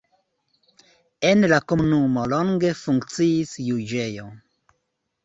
[1.31, 4.27] En la komunumo longe funkciis juĝejo.